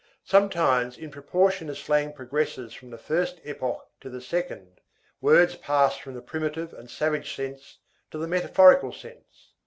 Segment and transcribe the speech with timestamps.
[0.23, 4.81] Sometimes, in proportion as slang progresses from the first epoch to the second,
[5.21, 7.77] words pass from the primitive and savage sense
[8.09, 9.51] to the metaphorical sense.